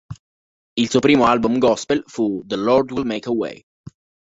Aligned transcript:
Il 0.75 0.89
suo 0.89 0.97
primo 0.99 1.27
album 1.27 1.59
gospel 1.59 2.01
fu 2.07 2.41
"The 2.47 2.55
Lord 2.55 2.91
Will 2.91 3.05
Make 3.05 3.29
a 3.29 3.33
Way". 3.33 3.63